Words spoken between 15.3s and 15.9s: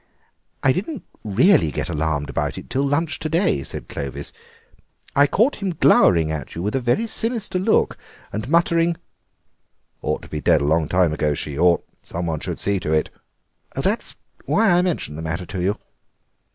to you."